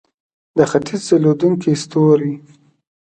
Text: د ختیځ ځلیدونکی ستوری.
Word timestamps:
د 0.55 0.57
ختیځ 0.71 1.01
ځلیدونکی 1.09 1.71
ستوری. 1.83 2.33